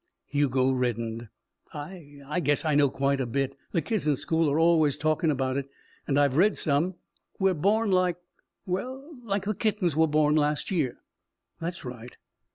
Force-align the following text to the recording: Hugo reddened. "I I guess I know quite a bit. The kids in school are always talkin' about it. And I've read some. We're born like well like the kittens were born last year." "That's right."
Hugo 0.25 0.71
reddened. 0.71 1.29
"I 1.75 2.21
I 2.27 2.39
guess 2.39 2.65
I 2.65 2.73
know 2.73 2.89
quite 2.89 3.21
a 3.21 3.27
bit. 3.27 3.55
The 3.71 3.83
kids 3.83 4.07
in 4.07 4.15
school 4.15 4.49
are 4.49 4.57
always 4.57 4.97
talkin' 4.97 5.29
about 5.29 5.57
it. 5.57 5.69
And 6.07 6.17
I've 6.19 6.35
read 6.37 6.57
some. 6.57 6.95
We're 7.37 7.53
born 7.53 7.91
like 7.91 8.17
well 8.65 9.11
like 9.23 9.45
the 9.45 9.53
kittens 9.53 9.95
were 9.95 10.07
born 10.07 10.35
last 10.35 10.71
year." 10.71 10.97
"That's 11.59 11.85
right." 11.85 12.17